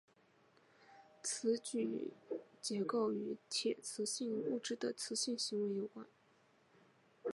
[1.21, 2.11] 磁矩
[2.59, 6.07] 结构与铁磁性物质的磁性行为有关。